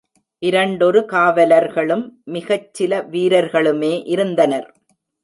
இரண்டொரு 0.41 1.01
காவலர்களும் 1.05 2.03
மிகச்சில 2.31 3.01
வீரர்களுமே 3.09 3.93
இருந்தனர். 4.05 4.67